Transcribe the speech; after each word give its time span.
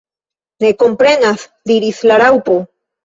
"Ne 0.63 0.71
komprenas," 0.83 1.43
diris 1.73 2.01
la 2.13 2.21
Raŭpo. 2.23 2.57